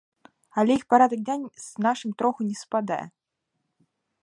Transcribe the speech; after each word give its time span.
Але 0.61 0.71
іх 0.79 0.85
парадак 0.93 1.19
дня 1.27 1.35
з 1.67 1.85
нашым 1.87 2.11
троху 2.21 2.39
не 2.49 2.55
супадае. 2.63 3.01